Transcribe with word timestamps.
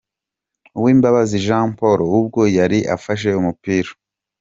Uwimbabazi 0.77 1.37
Jean 1.45 1.67
Paul 1.77 1.99
ubwo 2.19 2.41
yari 2.57 2.79
afashe 2.95 3.29
umupira. 3.41 3.89